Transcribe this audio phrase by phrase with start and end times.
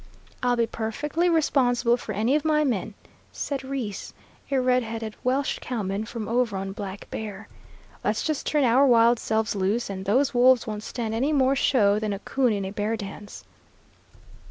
[0.41, 2.95] "I'll be perfectly responsible for any of my men,"
[3.31, 4.15] said Reese,
[4.49, 7.47] a red headed Welsh cowman from over on Black Bear.
[8.03, 11.99] "Let's just turn our wild selves loose, and those wolves won't stand any more show
[11.99, 13.43] than a coon in a bear dance."